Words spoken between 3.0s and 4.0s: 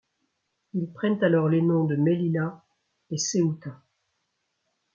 et Ceuta.